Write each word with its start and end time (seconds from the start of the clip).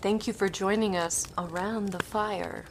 Thank 0.00 0.26
you 0.26 0.32
for 0.32 0.48
joining 0.48 0.96
us 0.96 1.28
around 1.36 1.90
the 1.90 2.02
fire. 2.02 2.64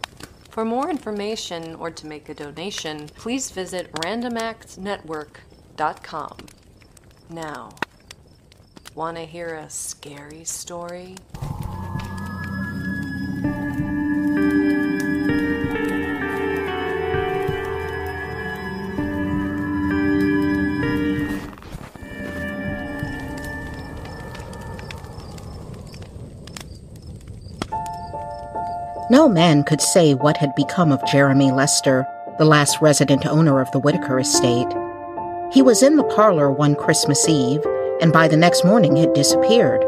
For 0.49 0.65
more 0.65 0.89
information 0.89 1.75
or 1.75 1.91
to 1.91 2.07
make 2.07 2.27
a 2.27 2.33
donation, 2.33 3.07
please 3.09 3.51
visit 3.51 3.93
randomactsnetwork.com. 3.93 6.37
Now, 7.29 7.69
want 8.95 9.17
to 9.17 9.25
hear 9.25 9.53
a 9.53 9.69
scary 9.69 10.43
story? 10.43 11.17
No 29.19 29.27
man 29.27 29.65
could 29.65 29.81
say 29.81 30.13
what 30.13 30.37
had 30.37 30.55
become 30.55 30.93
of 30.93 31.05
Jeremy 31.05 31.51
Lester, 31.51 32.07
the 32.37 32.45
last 32.45 32.79
resident 32.79 33.25
owner 33.25 33.59
of 33.59 33.69
the 33.71 33.79
Whitaker 33.79 34.17
estate. 34.17 34.73
He 35.51 35.61
was 35.61 35.83
in 35.83 35.97
the 35.97 36.05
parlor 36.15 36.49
one 36.49 36.73
Christmas 36.73 37.27
Eve, 37.27 37.59
and 37.99 38.13
by 38.13 38.29
the 38.29 38.37
next 38.37 38.63
morning 38.63 38.95
had 38.95 39.11
disappeared. 39.11 39.83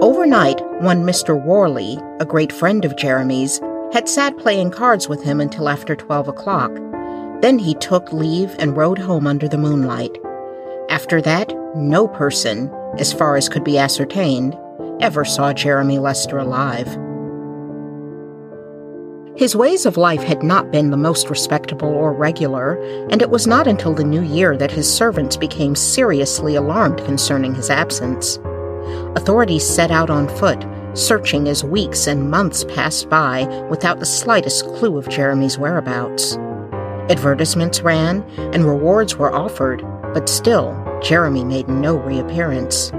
Overnight, 0.00 0.64
one 0.80 1.02
Mr. 1.02 1.34
Worley, 1.44 1.98
a 2.20 2.24
great 2.24 2.52
friend 2.52 2.84
of 2.84 2.96
Jeremy's, 2.96 3.60
had 3.92 4.08
sat 4.08 4.38
playing 4.38 4.70
cards 4.70 5.08
with 5.08 5.24
him 5.24 5.40
until 5.40 5.68
after 5.68 5.96
12 5.96 6.28
o'clock. 6.28 6.70
Then 7.40 7.58
he 7.58 7.74
took 7.74 8.12
leave 8.12 8.54
and 8.60 8.76
rode 8.76 9.00
home 9.00 9.26
under 9.26 9.48
the 9.48 9.58
moonlight. 9.58 10.16
After 10.90 11.20
that, 11.22 11.52
no 11.74 12.06
person, 12.06 12.72
as 12.98 13.12
far 13.12 13.34
as 13.34 13.48
could 13.48 13.64
be 13.64 13.78
ascertained, 13.78 14.56
ever 15.00 15.24
saw 15.24 15.52
Jeremy 15.52 15.98
Lester 15.98 16.38
alive. 16.38 16.96
His 19.36 19.56
ways 19.56 19.84
of 19.84 19.96
life 19.96 20.22
had 20.22 20.44
not 20.44 20.70
been 20.70 20.90
the 20.90 20.96
most 20.96 21.28
respectable 21.28 21.88
or 21.88 22.12
regular, 22.12 22.80
and 23.10 23.20
it 23.20 23.30
was 23.30 23.48
not 23.48 23.66
until 23.66 23.92
the 23.92 24.04
new 24.04 24.22
year 24.22 24.56
that 24.56 24.70
his 24.70 24.92
servants 24.92 25.36
became 25.36 25.74
seriously 25.74 26.54
alarmed 26.54 27.04
concerning 27.04 27.52
his 27.52 27.68
absence. 27.68 28.38
Authorities 29.16 29.68
set 29.68 29.90
out 29.90 30.08
on 30.08 30.28
foot, 30.28 30.64
searching 30.92 31.48
as 31.48 31.64
weeks 31.64 32.06
and 32.06 32.30
months 32.30 32.62
passed 32.62 33.08
by 33.08 33.44
without 33.68 33.98
the 33.98 34.06
slightest 34.06 34.66
clue 34.66 34.96
of 34.96 35.08
Jeremy's 35.08 35.58
whereabouts. 35.58 36.36
Advertisements 37.10 37.80
ran, 37.80 38.22
and 38.38 38.64
rewards 38.64 39.16
were 39.16 39.34
offered, 39.34 39.82
but 40.14 40.28
still, 40.28 40.80
Jeremy 41.02 41.44
made 41.44 41.68
no 41.68 41.96
reappearance. 41.96 42.92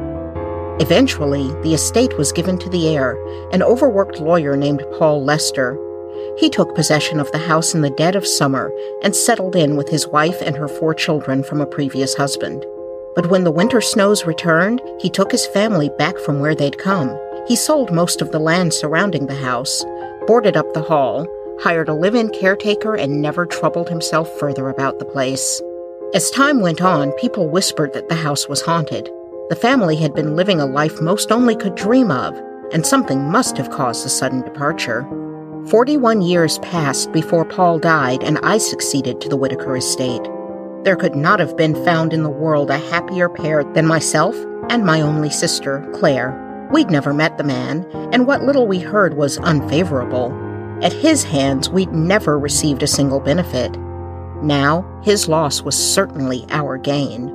Eventually, 0.81 1.47
the 1.61 1.73
estate 1.73 2.17
was 2.17 2.33
given 2.33 2.57
to 2.57 2.69
the 2.69 2.89
heir, 2.89 3.17
an 3.53 3.63
overworked 3.63 4.19
lawyer 4.19 4.57
named 4.57 4.83
Paul 4.97 5.23
Lester, 5.23 5.79
he 6.37 6.49
took 6.49 6.75
possession 6.75 7.19
of 7.19 7.31
the 7.31 7.37
house 7.37 7.73
in 7.73 7.81
the 7.81 7.89
dead 7.89 8.15
of 8.15 8.27
summer 8.27 8.71
and 9.03 9.15
settled 9.15 9.55
in 9.55 9.75
with 9.75 9.89
his 9.89 10.07
wife 10.07 10.41
and 10.41 10.55
her 10.55 10.67
four 10.67 10.93
children 10.93 11.43
from 11.43 11.61
a 11.61 11.65
previous 11.65 12.15
husband. 12.15 12.65
But 13.15 13.29
when 13.29 13.43
the 13.43 13.51
winter 13.51 13.81
snows 13.81 14.25
returned, 14.25 14.81
he 14.99 15.09
took 15.09 15.31
his 15.31 15.47
family 15.47 15.89
back 15.97 16.17
from 16.19 16.39
where 16.39 16.55
they'd 16.55 16.77
come. 16.77 17.17
He 17.47 17.55
sold 17.55 17.93
most 17.93 18.21
of 18.21 18.31
the 18.31 18.39
land 18.39 18.73
surrounding 18.73 19.27
the 19.27 19.35
house, 19.35 19.83
boarded 20.27 20.57
up 20.57 20.73
the 20.73 20.81
hall, 20.81 21.27
hired 21.61 21.87
a 21.87 21.93
live 21.93 22.15
in 22.15 22.29
caretaker, 22.29 22.95
and 22.95 23.21
never 23.21 23.45
troubled 23.45 23.87
himself 23.87 24.29
further 24.39 24.69
about 24.69 24.99
the 24.99 25.05
place. 25.05 25.61
As 26.13 26.29
time 26.31 26.59
went 26.59 26.81
on, 26.81 27.11
people 27.13 27.47
whispered 27.47 27.93
that 27.93 28.09
the 28.09 28.15
house 28.15 28.47
was 28.49 28.61
haunted. 28.61 29.09
The 29.49 29.55
family 29.55 29.95
had 29.95 30.13
been 30.13 30.35
living 30.35 30.59
a 30.59 30.65
life 30.65 31.01
most 31.01 31.31
only 31.31 31.55
could 31.55 31.75
dream 31.75 32.11
of, 32.11 32.35
and 32.73 32.85
something 32.85 33.31
must 33.31 33.57
have 33.57 33.69
caused 33.69 34.03
the 34.03 34.09
sudden 34.09 34.41
departure. 34.41 35.07
41 35.69 36.21
years 36.21 36.59
passed 36.59 37.11
before 37.11 37.43
Paul 37.43 37.79
died 37.79 38.23
and 38.23 38.37
I 38.43 38.59
succeeded 38.59 39.19
to 39.21 39.29
the 39.29 39.35
Whitaker 39.35 39.75
estate. 39.75 40.21
There 40.83 40.95
could 40.95 41.15
not 41.15 41.39
have 41.39 41.57
been 41.57 41.83
found 41.83 42.13
in 42.13 42.21
the 42.21 42.29
world 42.29 42.69
a 42.69 42.77
happier 42.77 43.29
pair 43.29 43.63
than 43.63 43.87
myself 43.87 44.35
and 44.69 44.85
my 44.85 45.01
only 45.01 45.31
sister, 45.31 45.83
Claire. 45.95 46.69
We'd 46.71 46.91
never 46.91 47.15
met 47.15 47.39
the 47.39 47.43
man, 47.43 47.83
and 48.13 48.27
what 48.27 48.43
little 48.43 48.67
we 48.67 48.79
heard 48.79 49.15
was 49.15 49.39
unfavorable. 49.39 50.31
At 50.83 50.93
his 50.93 51.23
hands, 51.23 51.67
we'd 51.67 51.91
never 51.91 52.37
received 52.37 52.83
a 52.83 52.87
single 52.87 53.19
benefit. 53.19 53.75
Now, 54.43 55.01
his 55.03 55.27
loss 55.27 55.63
was 55.63 55.75
certainly 55.75 56.45
our 56.49 56.77
gain. 56.77 57.27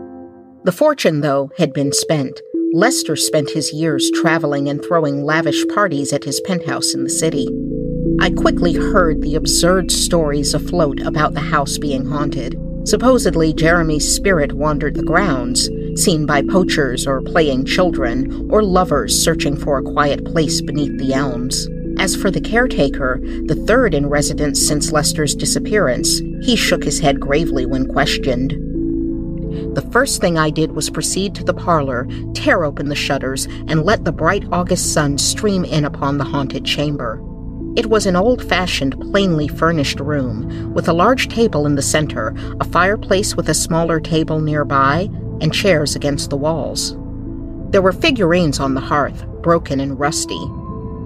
The 0.62 0.72
fortune, 0.72 1.20
though, 1.20 1.50
had 1.58 1.72
been 1.72 1.92
spent. 1.92 2.40
Lester 2.72 3.16
spent 3.16 3.50
his 3.50 3.72
years 3.72 4.10
traveling 4.14 4.68
and 4.68 4.84
throwing 4.84 5.24
lavish 5.24 5.66
parties 5.74 6.12
at 6.12 6.24
his 6.24 6.40
penthouse 6.42 6.94
in 6.94 7.02
the 7.02 7.10
city. 7.10 7.48
I 8.20 8.28
quickly 8.30 8.74
heard 8.74 9.22
the 9.22 9.34
absurd 9.34 9.90
stories 9.90 10.52
afloat 10.52 11.00
about 11.00 11.32
the 11.32 11.40
house 11.40 11.78
being 11.78 12.04
haunted. 12.04 12.54
Supposedly, 12.84 13.54
Jeremy's 13.54 14.14
spirit 14.14 14.52
wandered 14.52 14.94
the 14.94 15.02
grounds, 15.02 15.70
seen 15.94 16.26
by 16.26 16.42
poachers 16.42 17.06
or 17.06 17.22
playing 17.22 17.64
children, 17.64 18.46
or 18.50 18.62
lovers 18.62 19.18
searching 19.18 19.56
for 19.56 19.78
a 19.78 19.82
quiet 19.82 20.24
place 20.26 20.60
beneath 20.60 20.98
the 20.98 21.14
elms. 21.14 21.66
As 21.98 22.14
for 22.14 22.30
the 22.30 22.42
caretaker, 22.42 23.20
the 23.46 23.62
third 23.66 23.94
in 23.94 24.06
residence 24.06 24.60
since 24.60 24.92
Lester's 24.92 25.34
disappearance, 25.34 26.18
he 26.42 26.56
shook 26.56 26.84
his 26.84 27.00
head 27.00 27.20
gravely 27.20 27.64
when 27.64 27.86
questioned. 27.86 28.52
The 29.74 29.88
first 29.92 30.20
thing 30.20 30.36
I 30.36 30.50
did 30.50 30.72
was 30.72 30.90
proceed 30.90 31.34
to 31.36 31.44
the 31.44 31.54
parlor, 31.54 32.06
tear 32.34 32.64
open 32.64 32.90
the 32.90 32.94
shutters, 32.94 33.46
and 33.66 33.84
let 33.84 34.04
the 34.04 34.12
bright 34.12 34.44
August 34.52 34.92
sun 34.92 35.16
stream 35.16 35.64
in 35.64 35.86
upon 35.86 36.18
the 36.18 36.24
haunted 36.24 36.66
chamber. 36.66 37.22
It 37.76 37.86
was 37.86 38.06
an 38.06 38.16
old 38.16 38.42
fashioned, 38.42 39.00
plainly 39.00 39.46
furnished 39.46 40.00
room, 40.00 40.74
with 40.74 40.88
a 40.88 40.92
large 40.92 41.28
table 41.28 41.66
in 41.66 41.76
the 41.76 41.82
center, 41.82 42.34
a 42.60 42.64
fireplace 42.64 43.36
with 43.36 43.48
a 43.48 43.54
smaller 43.54 44.00
table 44.00 44.40
nearby, 44.40 45.08
and 45.40 45.54
chairs 45.54 45.94
against 45.94 46.30
the 46.30 46.36
walls. 46.36 46.96
There 47.70 47.80
were 47.80 47.92
figurines 47.92 48.58
on 48.58 48.74
the 48.74 48.80
hearth, 48.80 49.24
broken 49.42 49.78
and 49.78 49.98
rusty. 49.98 50.40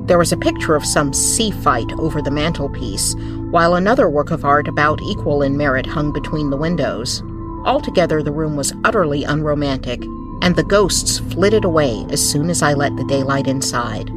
There 0.06 0.16
was 0.16 0.32
a 0.32 0.38
picture 0.38 0.74
of 0.74 0.86
some 0.86 1.12
sea 1.12 1.50
fight 1.50 1.92
over 1.98 2.22
the 2.22 2.30
mantelpiece, 2.30 3.14
while 3.50 3.74
another 3.74 4.08
work 4.08 4.30
of 4.30 4.46
art 4.46 4.66
about 4.66 5.02
equal 5.02 5.42
in 5.42 5.58
merit 5.58 5.84
hung 5.84 6.12
between 6.12 6.48
the 6.48 6.56
windows. 6.56 7.22
Altogether, 7.66 8.22
the 8.22 8.32
room 8.32 8.56
was 8.56 8.72
utterly 8.84 9.24
unromantic, 9.24 10.02
and 10.40 10.56
the 10.56 10.64
ghosts 10.64 11.18
flitted 11.18 11.64
away 11.64 12.06
as 12.08 12.26
soon 12.26 12.48
as 12.48 12.62
I 12.62 12.72
let 12.72 12.96
the 12.96 13.04
daylight 13.04 13.46
inside. 13.46 14.10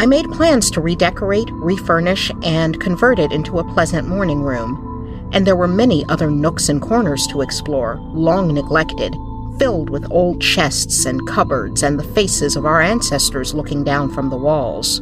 I 0.00 0.06
made 0.06 0.30
plans 0.30 0.70
to 0.70 0.80
redecorate, 0.80 1.50
refurnish, 1.50 2.30
and 2.44 2.80
convert 2.80 3.18
it 3.18 3.32
into 3.32 3.58
a 3.58 3.72
pleasant 3.74 4.06
morning 4.06 4.42
room. 4.42 5.28
And 5.32 5.44
there 5.44 5.56
were 5.56 5.66
many 5.66 6.04
other 6.08 6.30
nooks 6.30 6.68
and 6.68 6.80
corners 6.80 7.26
to 7.26 7.40
explore, 7.40 7.98
long 8.12 8.54
neglected, 8.54 9.16
filled 9.58 9.90
with 9.90 10.08
old 10.12 10.40
chests 10.40 11.04
and 11.04 11.26
cupboards 11.26 11.82
and 11.82 11.98
the 11.98 12.04
faces 12.04 12.54
of 12.54 12.64
our 12.64 12.80
ancestors 12.80 13.54
looking 13.54 13.82
down 13.82 14.08
from 14.14 14.30
the 14.30 14.36
walls. 14.36 15.00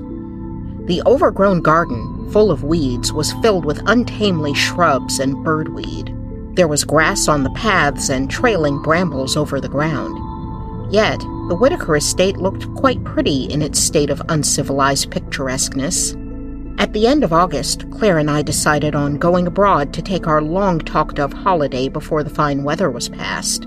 The 0.86 1.02
overgrown 1.04 1.60
garden, 1.60 2.30
full 2.32 2.50
of 2.50 2.64
weeds, 2.64 3.12
was 3.12 3.34
filled 3.34 3.66
with 3.66 3.82
untamely 3.86 4.54
shrubs 4.54 5.18
and 5.18 5.44
birdweed. 5.44 6.14
There 6.56 6.68
was 6.68 6.84
grass 6.84 7.28
on 7.28 7.42
the 7.42 7.50
paths 7.50 8.08
and 8.08 8.30
trailing 8.30 8.80
brambles 8.80 9.36
over 9.36 9.60
the 9.60 9.68
ground. 9.68 10.16
Yet, 10.90 11.22
the 11.48 11.54
Whitaker 11.54 11.94
estate 11.94 12.38
looked 12.38 12.72
quite 12.74 13.02
pretty 13.04 13.44
in 13.44 13.62
its 13.62 13.78
state 13.78 14.10
of 14.10 14.20
uncivilized 14.28 15.10
picturesqueness. 15.10 16.14
At 16.80 16.92
the 16.92 17.06
end 17.06 17.22
of 17.22 17.32
August, 17.32 17.88
Claire 17.92 18.18
and 18.18 18.28
I 18.28 18.42
decided 18.42 18.96
on 18.96 19.16
going 19.16 19.46
abroad 19.46 19.94
to 19.94 20.02
take 20.02 20.26
our 20.26 20.42
long 20.42 20.80
talked 20.80 21.20
of 21.20 21.32
holiday 21.32 21.88
before 21.88 22.24
the 22.24 22.30
fine 22.30 22.64
weather 22.64 22.90
was 22.90 23.08
past. 23.08 23.66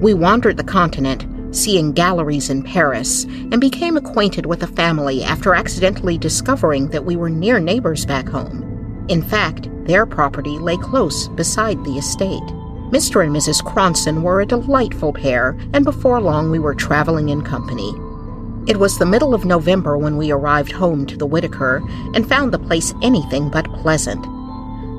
We 0.00 0.14
wandered 0.14 0.56
the 0.56 0.64
continent, 0.64 1.24
seeing 1.54 1.92
galleries 1.92 2.50
in 2.50 2.64
Paris, 2.64 3.24
and 3.24 3.60
became 3.60 3.96
acquainted 3.96 4.44
with 4.44 4.64
a 4.64 4.66
family 4.66 5.22
after 5.22 5.54
accidentally 5.54 6.18
discovering 6.18 6.88
that 6.88 7.04
we 7.04 7.14
were 7.14 7.30
near 7.30 7.60
neighbors 7.60 8.04
back 8.04 8.28
home. 8.28 9.06
In 9.08 9.22
fact, 9.22 9.68
their 9.86 10.06
property 10.06 10.58
lay 10.58 10.76
close 10.76 11.28
beside 11.28 11.82
the 11.84 11.98
estate. 11.98 12.42
Mr. 12.92 13.24
and 13.24 13.34
Mrs. 13.34 13.64
Cronson 13.64 14.22
were 14.22 14.42
a 14.42 14.46
delightful 14.46 15.14
pair, 15.14 15.56
and 15.72 15.82
before 15.82 16.20
long 16.20 16.50
we 16.50 16.58
were 16.58 16.74
traveling 16.74 17.30
in 17.30 17.40
company. 17.40 17.94
It 18.66 18.76
was 18.76 18.98
the 18.98 19.06
middle 19.06 19.32
of 19.32 19.46
November 19.46 19.96
when 19.96 20.18
we 20.18 20.30
arrived 20.30 20.72
home 20.72 21.06
to 21.06 21.16
the 21.16 21.24
Whitaker 21.24 21.82
and 22.12 22.28
found 22.28 22.52
the 22.52 22.58
place 22.58 22.92
anything 23.00 23.48
but 23.48 23.64
pleasant. 23.72 24.22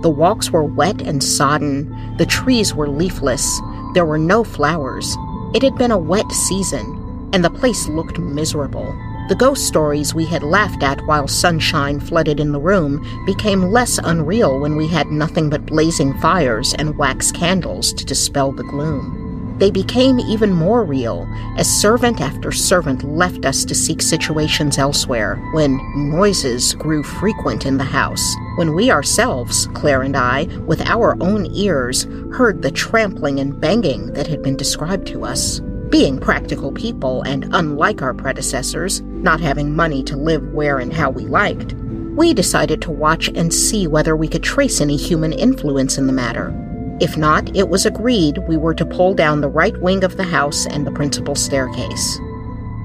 The 0.01 0.10
walks 0.10 0.50
were 0.50 0.63
wet 0.63 1.04
and 1.04 1.24
sodden, 1.24 2.18
the 2.18 2.25
trees 2.25 2.74
were 2.74 2.90
leafless, 2.90 3.62
there 3.94 4.07
were 4.07 4.18
no 4.18 4.44
flowers. 4.44 5.16
It 5.54 5.62
had 5.62 5.78
been 5.78 5.92
a 5.92 5.98
wet 5.98 6.31
season, 6.31 7.30
and 7.31 7.46
the 7.46 7.51
place 7.51 7.88
looked 7.88 8.18
miserable. 8.18 8.92
The 9.30 9.36
ghost 9.36 9.66
stories 9.66 10.14
we 10.14 10.25
had 10.25 10.44
laughed 10.44 10.84
at 10.84 11.00
while 11.08 11.30
sunshine 11.30 12.02
flooded 12.02 12.42
in 12.42 12.52
the 12.52 12.60
room 12.60 13.02
became 13.25 13.72
less 13.72 13.98
unreal 14.04 14.60
when 14.60 14.75
we 14.75 14.86
had 14.88 15.08
nothing 15.08 15.50
but 15.50 15.66
blazing 15.66 16.14
fires 16.20 16.74
and 16.78 16.98
wax 16.98 17.31
candles 17.31 17.94
to 17.94 18.06
dispel 18.06 18.52
the 18.52 18.64
gloom. 18.64 19.56
they 19.60 19.72
became 19.72 20.20
even 20.20 20.52
more 20.52 20.84
real 20.84 21.28
as 21.58 21.70
servant 21.81 22.20
after 22.20 22.52
servant 22.52 23.04
left 23.04 23.46
us 23.46 23.64
to 23.64 23.75
seek 23.75 24.02
situations 24.02 24.78
elsewhere 24.78 25.36
when 25.54 25.80
noises 25.96 26.74
grew 26.74 27.04
frequent 27.04 27.66
in 27.66 27.78
the 27.78 27.84
house, 27.84 28.36
when 28.58 28.74
we 28.74 28.92
ourselves, 28.92 29.68
Claire 29.74 30.02
and 30.02 30.18
I, 30.18 30.46
with 30.66 30.81
our 30.81 31.16
own 31.22 31.46
ears, 31.54 32.04
heard 32.34 32.62
the 32.62 32.72
trampling 32.72 33.40
and 33.40 33.60
banging 33.60 34.14
that 34.14 34.28
had 34.28 34.42
been 34.42 34.58
described 34.58 35.08
to 35.08 35.24
us. 35.24 35.62
Being 35.94 36.18
practical 36.18 36.72
people 36.72 37.22
and 37.22 37.48
unlike 37.54 38.01
our 38.01 38.16
predecessors, 38.16 39.01
not 39.01 39.40
having 39.40 39.75
money 39.75 40.01
to 40.06 40.18
live 40.18 40.51
where 40.51 40.80
and 40.80 40.92
how 40.92 41.12
we 41.12 41.28
liked, 41.28 41.74
we 41.74 42.34
decided 42.34 42.81
to 42.81 42.90
watch 42.90 43.28
and 43.28 43.54
see 43.54 43.86
whether 43.86 44.16
we 44.16 44.28
could 44.28 44.42
trace 44.42 44.81
any 44.81 44.98
human 44.98 45.31
influence 45.31 46.00
in 46.00 46.07
the 46.07 46.12
matter. 46.12 46.51
If 47.00 47.16
not, 47.16 47.56
it 47.56 47.69
was 47.69 47.86
agreed 47.86 48.40
we 48.48 48.57
were 48.57 48.74
to 48.74 48.88
pull 48.88 49.13
down 49.13 49.42
the 49.42 49.50
right 49.50 49.80
wing 49.84 50.04
of 50.04 50.18
the 50.18 50.24
house 50.24 50.66
and 50.66 50.88
the 50.88 50.92
principal 50.92 51.36
staircase. 51.36 52.18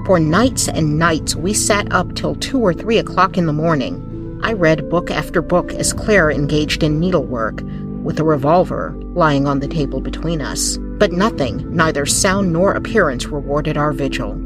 For 0.05 0.21
nights 0.21 0.69
and 0.69 0.99
nights, 0.99 1.35
we 1.35 1.55
sat 1.55 1.91
up 1.91 2.15
till 2.15 2.35
two 2.35 2.61
or 2.61 2.75
three 2.75 2.99
o'clock 2.99 3.39
in 3.39 3.47
the 3.47 3.55
morning. 3.55 4.39
I 4.43 4.53
read 4.53 4.91
book 4.91 5.11
after 5.11 5.41
book 5.41 5.73
as 5.73 5.95
Claire 5.95 6.31
engaged 6.31 6.83
in 6.83 7.01
needlework, 7.01 7.63
with 8.03 8.21
a 8.21 8.25
revolver 8.25 8.95
lying 9.15 9.47
on 9.47 9.61
the 9.61 9.69
table 9.69 10.01
between 10.01 10.41
us. 10.41 10.77
But 10.77 11.13
nothing, 11.13 11.75
neither 11.75 12.07
sound 12.07 12.53
nor 12.53 12.73
appearance, 12.73 13.27
rewarded 13.27 13.77
our 13.77 13.93
vigil. 13.93 14.37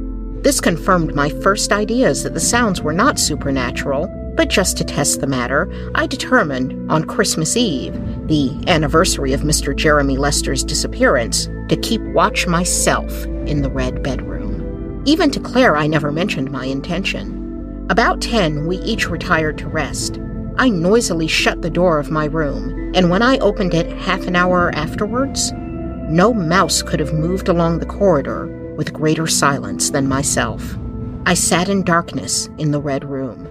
This 0.42 0.60
confirmed 0.60 1.14
my 1.14 1.28
first 1.28 1.72
ideas 1.72 2.22
that 2.22 2.34
the 2.34 2.40
sounds 2.40 2.82
were 2.82 2.92
not 2.92 3.18
supernatural, 3.18 4.08
but 4.34 4.48
just 4.48 4.76
to 4.78 4.84
test 4.84 5.20
the 5.20 5.26
matter, 5.26 5.70
I 5.94 6.06
determined 6.06 6.90
on 6.90 7.04
Christmas 7.04 7.56
Eve, 7.56 7.94
the 8.26 8.62
anniversary 8.66 9.32
of 9.32 9.42
Mr. 9.42 9.76
Jeremy 9.76 10.16
Lester's 10.16 10.64
disappearance, 10.64 11.48
to 11.68 11.76
keep 11.76 12.00
watch 12.02 12.46
myself 12.46 13.24
in 13.46 13.62
the 13.62 13.70
red 13.70 14.02
bedroom. 14.02 15.02
Even 15.04 15.30
to 15.30 15.40
Claire, 15.40 15.76
I 15.76 15.86
never 15.86 16.10
mentioned 16.10 16.50
my 16.50 16.64
intention. 16.64 17.86
About 17.90 18.20
10, 18.20 18.66
we 18.66 18.78
each 18.78 19.10
retired 19.10 19.58
to 19.58 19.68
rest. 19.68 20.18
I 20.58 20.68
noisily 20.68 21.26
shut 21.26 21.62
the 21.62 21.70
door 21.70 21.98
of 21.98 22.10
my 22.10 22.26
room, 22.26 22.92
and 22.94 23.10
when 23.10 23.22
I 23.22 23.38
opened 23.38 23.74
it 23.74 23.90
half 23.98 24.26
an 24.26 24.36
hour 24.36 24.70
afterwards, 24.74 25.52
no 25.52 26.34
mouse 26.34 26.82
could 26.82 27.00
have 27.00 27.14
moved 27.14 27.48
along 27.48 27.78
the 27.78 27.86
corridor 27.86 28.74
with 28.76 28.92
greater 28.92 29.26
silence 29.26 29.90
than 29.90 30.08
myself. 30.08 30.76
I 31.24 31.34
sat 31.34 31.68
in 31.68 31.84
darkness 31.84 32.48
in 32.58 32.70
the 32.70 32.80
red 32.80 33.04
room. 33.04 33.46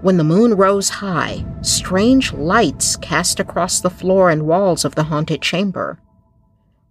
When 0.00 0.16
the 0.16 0.24
moon 0.24 0.54
rose 0.54 0.88
high, 0.88 1.44
strange 1.62 2.32
lights 2.32 2.96
cast 2.96 3.40
across 3.40 3.80
the 3.80 3.90
floor 3.90 4.30
and 4.30 4.46
walls 4.46 4.84
of 4.84 4.94
the 4.94 5.04
haunted 5.04 5.42
chamber. 5.42 5.98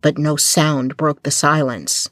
But 0.01 0.17
no 0.17 0.35
sound 0.35 0.97
broke 0.97 1.23
the 1.23 1.31
silence. 1.31 2.09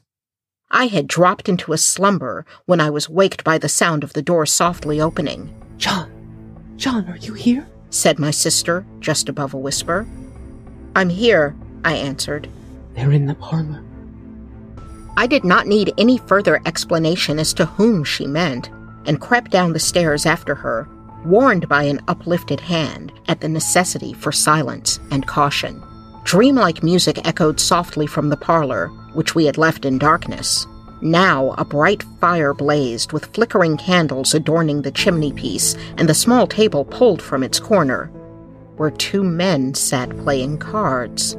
I 0.70 0.86
had 0.86 1.06
dropped 1.06 1.48
into 1.48 1.72
a 1.72 1.78
slumber 1.78 2.46
when 2.64 2.80
I 2.80 2.90
was 2.90 3.08
waked 3.08 3.44
by 3.44 3.58
the 3.58 3.68
sound 3.68 4.04
of 4.04 4.14
the 4.14 4.22
door 4.22 4.46
softly 4.46 5.00
opening. 5.00 5.54
John, 5.76 6.10
John, 6.76 7.08
are 7.08 7.16
you 7.16 7.34
here? 7.34 7.66
said 7.90 8.18
my 8.18 8.30
sister, 8.30 8.84
just 9.00 9.28
above 9.28 9.54
a 9.54 9.58
whisper. 9.58 10.06
I'm 10.94 11.08
here, 11.08 11.56
I 11.84 11.94
answered. 11.94 12.48
They're 12.94 13.12
in 13.12 13.26
the 13.26 13.34
parlor. 13.34 13.82
I 15.16 15.26
did 15.26 15.44
not 15.44 15.66
need 15.66 15.94
any 15.96 16.18
further 16.18 16.60
explanation 16.66 17.38
as 17.38 17.54
to 17.54 17.64
whom 17.64 18.04
she 18.04 18.26
meant 18.26 18.70
and 19.06 19.20
crept 19.20 19.50
down 19.50 19.72
the 19.72 19.78
stairs 19.80 20.26
after 20.26 20.54
her, 20.54 20.88
warned 21.24 21.68
by 21.68 21.84
an 21.84 22.00
uplifted 22.08 22.60
hand 22.60 23.12
at 23.28 23.40
the 23.40 23.48
necessity 23.48 24.12
for 24.12 24.30
silence 24.30 25.00
and 25.10 25.26
caution. 25.26 25.82
Dreamlike 26.24 26.82
music 26.82 27.26
echoed 27.26 27.60
softly 27.60 28.06
from 28.06 28.28
the 28.28 28.36
parlor, 28.36 28.88
which 29.14 29.34
we 29.34 29.46
had 29.46 29.56
left 29.56 29.84
in 29.84 29.96
darkness. 29.96 30.66
Now 31.00 31.54
a 31.58 31.64
bright 31.64 32.02
fire 32.20 32.54
blazed, 32.54 33.12
with 33.12 33.34
flickering 33.34 33.76
candles 33.76 34.34
adorning 34.34 34.82
the 34.82 34.90
chimney 34.90 35.32
piece 35.32 35.76
and 35.96 36.08
the 36.08 36.14
small 36.14 36.46
table 36.46 36.84
pulled 36.84 37.20
from 37.20 37.42
its 37.42 37.60
corner, 37.60 38.06
where 38.76 38.90
two 38.90 39.22
men 39.22 39.74
sat 39.74 40.10
playing 40.18 40.58
cards. 40.58 41.36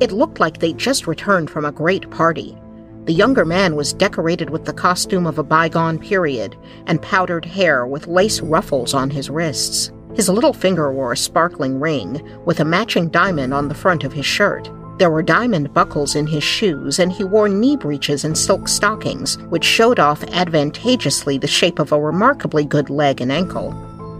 It 0.00 0.12
looked 0.12 0.40
like 0.40 0.58
they'd 0.58 0.78
just 0.78 1.06
returned 1.06 1.50
from 1.50 1.64
a 1.64 1.72
great 1.72 2.10
party, 2.10 2.56
the 3.04 3.12
younger 3.12 3.44
man 3.44 3.74
was 3.74 3.92
decorated 3.92 4.50
with 4.50 4.64
the 4.64 4.72
costume 4.72 5.26
of 5.26 5.36
a 5.36 5.42
bygone 5.42 5.98
period 5.98 6.56
and 6.86 7.02
powdered 7.02 7.44
hair 7.44 7.84
with 7.84 8.06
lace 8.06 8.40
ruffles 8.40 8.94
on 8.94 9.10
his 9.10 9.28
wrists. 9.28 9.90
His 10.14 10.28
little 10.28 10.52
finger 10.52 10.92
wore 10.92 11.12
a 11.12 11.16
sparkling 11.16 11.80
ring 11.80 12.22
with 12.44 12.60
a 12.60 12.64
matching 12.64 13.08
diamond 13.08 13.52
on 13.52 13.66
the 13.66 13.74
front 13.74 14.04
of 14.04 14.12
his 14.12 14.24
shirt. 14.24 14.70
There 15.02 15.10
were 15.10 15.20
diamond 15.20 15.74
buckles 15.74 16.14
in 16.14 16.28
his 16.28 16.44
shoes, 16.44 17.00
and 17.00 17.10
he 17.10 17.24
wore 17.24 17.48
knee 17.48 17.76
breeches 17.76 18.22
and 18.22 18.38
silk 18.38 18.68
stockings, 18.68 19.36
which 19.48 19.64
showed 19.64 19.98
off 19.98 20.22
advantageously 20.22 21.38
the 21.38 21.48
shape 21.48 21.80
of 21.80 21.90
a 21.90 22.00
remarkably 22.00 22.64
good 22.64 22.88
leg 22.88 23.20
and 23.20 23.32
ankle. 23.32 23.72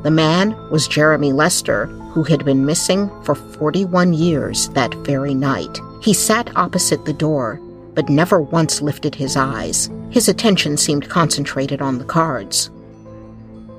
The 0.03 0.11
man 0.11 0.57
was 0.73 0.89
Jeremy 0.89 1.33
Lester, 1.33 1.87
who 1.87 2.25
had 2.25 2.45
been 2.45 2.67
missing 2.67 3.09
for 3.23 3.37
41 3.37 4.13
years 4.13 4.71
that 4.71 4.93
very 5.07 5.35
night. 5.35 5.79
He 6.03 6.13
sat 6.13 6.51
opposite 6.57 7.05
the 7.05 7.13
door, 7.13 7.61
but 7.95 8.09
never 8.09 8.41
once 8.41 8.83
lifted 8.83 9.15
his 9.15 9.37
eyes. 9.37 9.89
His 10.11 10.29
attention 10.29 10.77
seemed 10.77 11.09
concentrated 11.09 11.81
on 11.81 11.99
the 11.99 12.05
cards. 12.05 12.73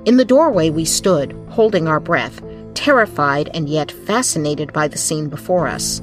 In 0.06 0.16
the 0.16 0.24
doorway 0.24 0.70
we 0.70 0.86
stood, 0.86 1.34
holding 1.50 1.86
our 1.86 2.00
breath, 2.00 2.42
terrified 2.76 3.50
and 3.54 3.68
yet 3.68 3.92
fascinated 3.92 4.72
by 4.72 4.88
the 4.88 4.98
scene 4.98 5.28
before 5.28 5.68
us. 5.68 6.02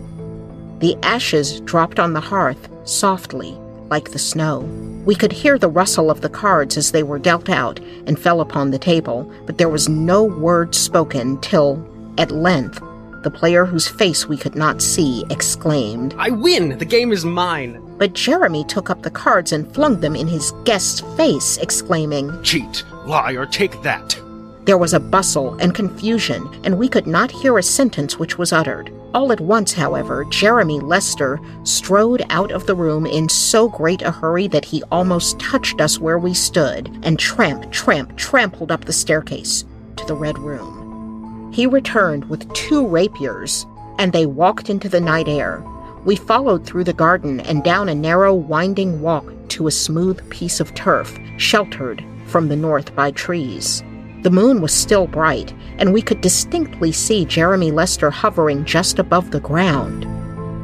The 0.80 0.96
ashes 1.02 1.60
dropped 1.60 2.00
on 2.00 2.14
the 2.14 2.20
hearth 2.20 2.68
softly, 2.84 3.52
like 3.90 4.12
the 4.12 4.18
snow. 4.18 4.60
We 5.04 5.14
could 5.14 5.30
hear 5.30 5.58
the 5.58 5.68
rustle 5.68 6.10
of 6.10 6.22
the 6.22 6.30
cards 6.30 6.78
as 6.78 6.90
they 6.90 7.02
were 7.02 7.18
dealt 7.18 7.50
out 7.50 7.78
and 8.06 8.18
fell 8.18 8.40
upon 8.40 8.70
the 8.70 8.78
table, 8.78 9.30
but 9.44 9.58
there 9.58 9.68
was 9.68 9.90
no 9.90 10.24
word 10.24 10.74
spoken 10.74 11.38
till, 11.42 11.86
at 12.16 12.30
length, 12.30 12.80
the 13.22 13.30
player 13.30 13.66
whose 13.66 13.88
face 13.88 14.26
we 14.26 14.38
could 14.38 14.54
not 14.54 14.80
see 14.80 15.26
exclaimed, 15.28 16.14
I 16.16 16.30
win! 16.30 16.78
The 16.78 16.86
game 16.86 17.12
is 17.12 17.26
mine! 17.26 17.82
But 17.98 18.14
Jeremy 18.14 18.64
took 18.64 18.88
up 18.88 19.02
the 19.02 19.10
cards 19.10 19.52
and 19.52 19.70
flung 19.74 20.00
them 20.00 20.16
in 20.16 20.26
his 20.26 20.52
guest's 20.64 21.00
face, 21.18 21.58
exclaiming, 21.58 22.42
Cheat! 22.42 22.84
Liar! 23.04 23.44
Take 23.44 23.82
that! 23.82 24.18
There 24.64 24.78
was 24.78 24.94
a 24.94 25.00
bustle 25.00 25.56
and 25.56 25.74
confusion, 25.74 26.48
and 26.64 26.78
we 26.78 26.88
could 26.88 27.06
not 27.06 27.30
hear 27.30 27.58
a 27.58 27.62
sentence 27.62 28.18
which 28.18 28.38
was 28.38 28.52
uttered. 28.52 28.90
All 29.12 29.32
at 29.32 29.40
once, 29.40 29.72
however, 29.72 30.24
Jeremy 30.26 30.78
Lester 30.78 31.40
strode 31.64 32.24
out 32.30 32.52
of 32.52 32.66
the 32.66 32.76
room 32.76 33.06
in 33.06 33.28
so 33.28 33.68
great 33.68 34.02
a 34.02 34.12
hurry 34.12 34.46
that 34.48 34.64
he 34.64 34.84
almost 34.92 35.40
touched 35.40 35.80
us 35.80 35.98
where 35.98 36.18
we 36.18 36.32
stood, 36.32 36.88
and 37.02 37.18
tramp, 37.18 37.72
tramp, 37.72 38.16
trampled 38.16 38.70
up 38.70 38.84
the 38.84 38.92
staircase 38.92 39.64
to 39.96 40.06
the 40.06 40.14
Red 40.14 40.38
Room. 40.38 41.50
He 41.52 41.66
returned 41.66 42.30
with 42.30 42.52
two 42.54 42.86
rapiers, 42.86 43.66
and 43.98 44.12
they 44.12 44.26
walked 44.26 44.70
into 44.70 44.88
the 44.88 45.00
night 45.00 45.26
air. 45.26 45.64
We 46.04 46.14
followed 46.14 46.64
through 46.64 46.84
the 46.84 46.92
garden 46.92 47.40
and 47.40 47.64
down 47.64 47.88
a 47.88 47.94
narrow, 47.96 48.32
winding 48.32 49.00
walk 49.00 49.24
to 49.48 49.66
a 49.66 49.72
smooth 49.72 50.30
piece 50.30 50.60
of 50.60 50.72
turf, 50.74 51.18
sheltered 51.36 52.04
from 52.26 52.48
the 52.48 52.56
north 52.56 52.94
by 52.94 53.10
trees. 53.10 53.82
The 54.22 54.30
moon 54.30 54.60
was 54.60 54.74
still 54.74 55.06
bright, 55.06 55.54
and 55.78 55.94
we 55.94 56.02
could 56.02 56.20
distinctly 56.20 56.92
see 56.92 57.24
Jeremy 57.24 57.70
Lester 57.70 58.10
hovering 58.10 58.66
just 58.66 58.98
above 58.98 59.30
the 59.30 59.40
ground. 59.40 60.04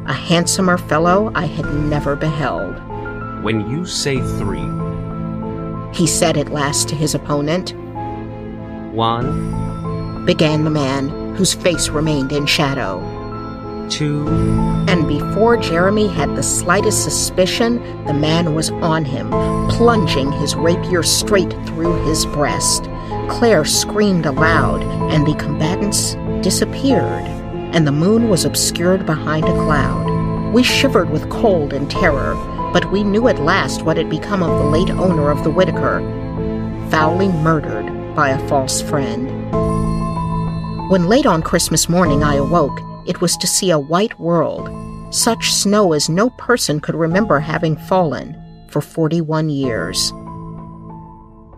A 0.07 0.13
handsomer 0.13 0.77
fellow 0.77 1.31
I 1.33 1.47
had 1.47 1.65
never 1.73 2.15
beheld. 2.15 2.75
When 3.43 3.67
you 3.69 3.85
say 3.85 4.17
three, 4.37 4.67
he 5.91 6.05
said 6.05 6.37
at 6.37 6.51
last 6.51 6.87
to 6.89 6.95
his 6.95 7.15
opponent. 7.15 7.73
One, 8.93 10.25
began 10.25 10.63
the 10.63 10.69
man, 10.69 11.35
whose 11.35 11.53
face 11.53 11.89
remained 11.89 12.31
in 12.31 12.45
shadow. 12.45 12.99
Two. 13.89 14.27
And 14.87 15.07
before 15.07 15.57
Jeremy 15.57 16.07
had 16.07 16.35
the 16.35 16.43
slightest 16.43 17.03
suspicion, 17.03 17.77
the 18.05 18.13
man 18.13 18.53
was 18.53 18.69
on 18.69 19.03
him, 19.03 19.31
plunging 19.69 20.31
his 20.33 20.55
rapier 20.55 21.01
straight 21.01 21.51
through 21.65 22.05
his 22.05 22.25
breast. 22.27 22.87
Claire 23.29 23.65
screamed 23.65 24.25
aloud, 24.25 24.81
and 25.11 25.25
the 25.25 25.35
combatants 25.35 26.15
disappeared, 26.41 27.23
and 27.73 27.85
the 27.85 27.91
moon 27.91 28.29
was 28.29 28.45
obscured 28.45 29.05
behind 29.05 29.45
a 29.45 29.53
cloud. 29.53 30.53
We 30.53 30.63
shivered 30.63 31.09
with 31.09 31.29
cold 31.29 31.73
and 31.73 31.91
terror, 31.91 32.35
but 32.73 32.91
we 32.91 33.03
knew 33.03 33.27
at 33.27 33.39
last 33.39 33.83
what 33.83 33.97
had 33.97 34.09
become 34.09 34.41
of 34.41 34.57
the 34.57 34.69
late 34.69 34.89
owner 34.89 35.29
of 35.29 35.43
the 35.43 35.51
Whitaker, 35.51 35.99
foully 36.89 37.27
murdered 37.27 38.15
by 38.15 38.29
a 38.29 38.47
false 38.47 38.81
friend. 38.81 39.27
When 40.89 41.07
late 41.07 41.25
on 41.25 41.41
Christmas 41.41 41.89
morning 41.89 42.23
I 42.23 42.35
awoke, 42.35 42.79
it 43.05 43.19
was 43.19 43.35
to 43.37 43.47
see 43.47 43.71
a 43.71 43.79
white 43.79 44.17
world, 44.19 44.69
such 45.13 45.53
snow 45.53 45.93
as 45.93 46.09
no 46.09 46.29
person 46.31 46.79
could 46.79 46.95
remember 46.95 47.39
having 47.39 47.77
fallen 47.77 48.37
for 48.69 48.81
41 48.81 49.49
years. 49.49 50.11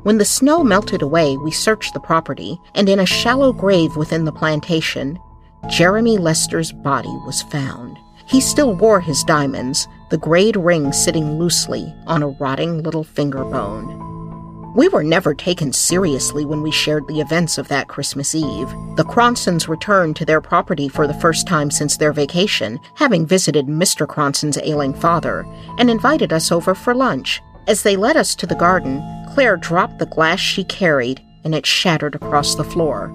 When 0.03 0.17
the 0.17 0.25
snow 0.25 0.63
melted 0.63 1.01
away, 1.01 1.35
we 1.35 1.51
searched 1.51 1.93
the 1.93 1.99
property, 1.99 2.59
and 2.73 2.87
in 2.87 2.99
a 2.99 3.05
shallow 3.05 3.51
grave 3.51 3.97
within 3.97 4.23
the 4.23 4.31
plantation, 4.31 5.19
Jeremy 5.67 6.17
Lester's 6.17 6.71
body 6.71 7.09
was 7.25 7.41
found. 7.43 7.97
He 8.25 8.39
still 8.39 8.75
wore 8.75 9.01
his 9.01 9.23
diamonds, 9.25 9.87
the 10.09 10.17
grayed 10.17 10.55
ring 10.55 10.93
sitting 10.93 11.37
loosely 11.37 11.93
on 12.07 12.23
a 12.23 12.29
rotting 12.29 12.81
little 12.81 13.03
finger 13.03 13.43
bone. 13.43 14.73
We 14.75 14.87
were 14.87 15.03
never 15.03 15.33
taken 15.33 15.73
seriously 15.73 16.45
when 16.45 16.61
we 16.61 16.71
shared 16.71 17.07
the 17.07 17.19
events 17.19 17.57
of 17.57 17.67
that 17.67 17.89
Christmas 17.89 18.33
Eve. 18.33 18.69
The 18.95 19.03
Cronsons 19.03 19.67
returned 19.67 20.15
to 20.15 20.25
their 20.25 20.39
property 20.39 20.87
for 20.87 21.07
the 21.07 21.13
first 21.15 21.45
time 21.47 21.71
since 21.71 21.97
their 21.97 22.13
vacation, 22.13 22.79
having 22.93 23.25
visited 23.25 23.65
Mr. 23.65 24.07
Cronson's 24.07 24.59
ailing 24.59 24.93
father, 24.93 25.45
and 25.77 25.89
invited 25.89 26.31
us 26.31 26.51
over 26.51 26.73
for 26.73 26.95
lunch. 26.95 27.41
As 27.67 27.83
they 27.83 27.95
led 27.95 28.15
us 28.15 28.35
to 28.35 28.47
the 28.47 28.55
garden, 28.55 29.03
Claire 29.39 29.55
dropped 29.55 29.99
the 29.99 30.05
glass 30.05 30.37
she 30.37 30.65
carried, 30.65 31.21
and 31.45 31.55
it 31.55 31.65
shattered 31.65 32.13
across 32.13 32.55
the 32.55 32.63
floor. 32.65 33.07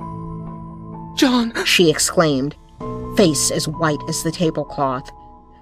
John! 1.18 1.52
She 1.66 1.90
exclaimed, 1.90 2.56
face 3.14 3.50
as 3.50 3.68
white 3.68 4.00
as 4.08 4.22
the 4.22 4.32
tablecloth. 4.32 5.10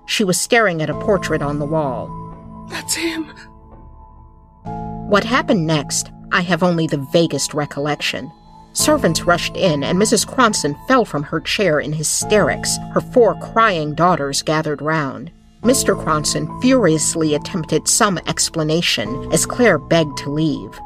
She 0.07 0.23
was 0.23 0.39
staring 0.39 0.81
at 0.81 0.89
a 0.89 1.01
portrait 1.01 1.43
on 1.43 1.59
the 1.59 1.67
wall. 1.67 2.07
That's 2.71 2.95
him! 2.95 3.25
What 5.09 5.25
happened 5.25 5.67
next, 5.67 6.13
I 6.31 6.43
have 6.43 6.63
only 6.63 6.87
the 6.87 7.05
vaguest 7.13 7.55
recollection. 7.55 8.31
Servants 8.73 9.23
rushed 9.23 9.57
in, 9.57 9.83
and 9.83 10.01
Mrs. 10.01 10.25
Cronson 10.25 10.77
fell 10.87 11.05
from 11.05 11.25
her 11.25 11.41
chair 11.41 11.81
in 11.81 11.93
hysterics. 11.93 12.77
Her 12.95 13.01
four 13.01 13.35
crying 13.41 13.97
daughters 13.97 14.43
gathered 14.43 14.81
round. 14.81 15.33
Mr. 15.63 15.97
Cronson 15.97 16.61
furiously 16.61 17.35
attempted 17.35 17.87
some 17.87 18.19
explanation 18.27 19.33
as 19.33 19.47
Claire 19.47 19.79
begged 19.79 20.19
to 20.19 20.31
leave, 20.31 20.79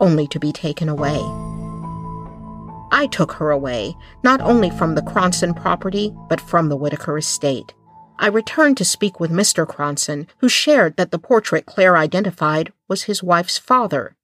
only 0.00 0.26
to 0.26 0.38
be 0.38 0.52
taken 0.52 0.88
away. 0.88 1.18
I 2.92 3.08
took 3.10 3.32
her 3.32 3.50
away, 3.50 3.96
not 4.22 4.42
only 4.42 4.68
from 4.68 4.94
the 4.94 5.02
Cronson 5.02 5.54
property, 5.54 6.14
but 6.28 6.42
from 6.42 6.68
the 6.68 6.76
Whitaker 6.76 7.16
estate. 7.16 7.72
I 8.18 8.26
returned 8.26 8.76
to 8.76 8.84
speak 8.84 9.18
with 9.18 9.30
Mr. 9.30 9.66
Cronson, 9.66 10.28
who 10.38 10.48
shared 10.48 10.98
that 10.98 11.10
the 11.10 11.18
portrait 11.18 11.64
Claire 11.64 11.96
identified 11.96 12.70
was 12.88 13.04
his 13.04 13.22
wife's 13.22 13.56
father, 13.56 14.14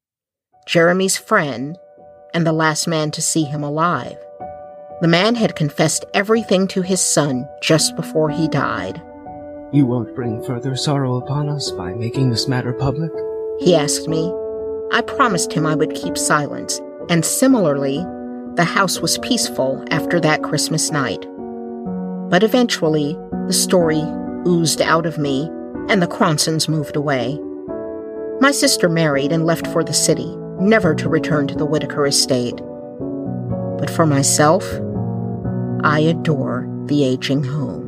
Jeremy's 0.67 1.17
friend, 1.17 1.79
and 2.35 2.47
the 2.47 2.53
last 2.53 2.87
man 2.87 3.11
to 3.13 3.23
see 3.23 3.45
him 3.45 3.65
alive. 3.65 4.19
The 5.01 5.09
man 5.09 5.35
had 5.35 5.57
confessed 5.57 6.05
everything 6.13 6.69
to 6.69 6.83
his 6.83 7.01
son 7.01 7.49
just 7.63 7.97
before 7.97 8.29
he 8.29 8.49
died. 8.49 9.01
You 9.71 9.85
won't 9.85 10.15
bring 10.15 10.43
further 10.45 10.75
sorrow 10.77 11.17
upon 11.17 11.51
us 11.51 11.71
by 11.71 11.93
making 11.93 12.31
this 12.31 12.49
matter 12.49 12.73
public? 12.73 13.13
He 13.59 13.75
asked 13.77 14.09
me. 14.09 14.33
I 14.93 15.03
promised 15.03 15.53
him 15.53 15.67
I 15.67 15.75
would 15.75 15.95
keep 15.95 16.17
silence, 16.17 16.81
and 17.11 17.23
similarly, 17.23 17.99
the 18.55 18.65
house 18.65 19.01
was 19.01 19.19
peaceful 19.19 19.85
after 19.91 20.21
that 20.21 20.43
Christmas 20.43 20.91
night. 20.91 21.27
But 22.31 22.43
eventually, 22.43 23.19
the 23.47 23.53
story 23.53 24.03
oozed 24.47 24.81
out 24.81 25.05
of 25.05 25.19
me, 25.19 25.51
and 25.91 26.01
the 26.01 26.07
Cronsons 26.07 26.67
moved 26.67 26.97
away. 26.97 27.39
My 28.41 28.53
sister 28.53 28.89
married 28.89 29.33
and 29.33 29.45
left 29.45 29.67
for 29.67 29.85
the 29.85 29.93
city, 29.93 30.35
never 30.59 30.95
to 30.95 31.11
return 31.11 31.47
to 31.49 31.55
the 31.55 31.67
Whitaker 31.67 32.07
estate. 32.07 32.57
But 33.79 33.91
for 33.91 34.07
myself, 34.07 34.65
I 35.85 36.01
adore 36.01 36.67
the 36.87 37.05
aging 37.05 37.45
home. 37.45 37.88